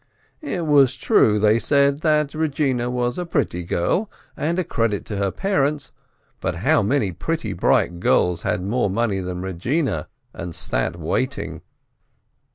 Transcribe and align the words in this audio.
It 0.41 0.65
was 0.65 0.95
true, 0.95 1.37
they 1.37 1.59
said, 1.59 2.01
that 2.01 2.29
Eegina 2.31 2.89
was 2.91 3.19
a 3.19 3.25
pretty 3.27 3.61
girl 3.63 4.09
and 4.35 4.57
a 4.57 4.63
credit 4.63 5.05
to 5.05 5.17
her 5.17 5.29
parents, 5.29 5.91
but 6.39 6.55
how 6.65 6.81
many 6.81 7.11
pretty, 7.11 7.53
bright 7.53 7.99
girls 7.99 8.41
had 8.41 8.63
more 8.63 8.89
money 8.89 9.19
than 9.19 9.43
Eegina, 9.43 10.07
and 10.33 10.55
sat 10.55 10.99
waiting? 10.99 11.61